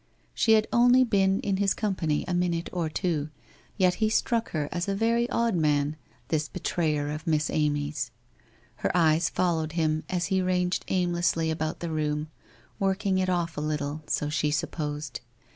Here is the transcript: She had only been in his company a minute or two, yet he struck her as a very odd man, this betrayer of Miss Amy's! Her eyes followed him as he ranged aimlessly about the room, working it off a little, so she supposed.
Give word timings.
She 0.33 0.53
had 0.53 0.65
only 0.73 1.03
been 1.03 1.39
in 1.41 1.57
his 1.57 1.75
company 1.75 2.25
a 2.27 2.33
minute 2.33 2.71
or 2.73 2.89
two, 2.89 3.29
yet 3.77 3.93
he 4.01 4.09
struck 4.09 4.49
her 4.49 4.67
as 4.71 4.87
a 4.87 4.95
very 4.95 5.29
odd 5.29 5.53
man, 5.53 5.95
this 6.29 6.47
betrayer 6.49 7.11
of 7.11 7.27
Miss 7.27 7.51
Amy's! 7.51 8.09
Her 8.77 8.89
eyes 8.97 9.29
followed 9.29 9.73
him 9.73 10.03
as 10.09 10.25
he 10.33 10.41
ranged 10.41 10.85
aimlessly 10.87 11.51
about 11.51 11.81
the 11.81 11.91
room, 11.91 12.29
working 12.79 13.19
it 13.19 13.29
off 13.29 13.57
a 13.57 13.61
little, 13.61 14.01
so 14.07 14.27
she 14.27 14.49
supposed. 14.49 15.19